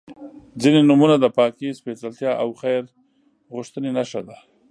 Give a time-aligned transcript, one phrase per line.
[0.61, 2.83] •ځینې نومونه د پاکۍ، سپېڅلتیا او خیر
[3.53, 4.37] غوښتنې نښه ده.